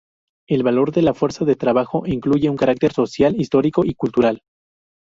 [0.49, 4.41] El valor de la fuerza de trabajo incluye un carácter social, histórico y cultural.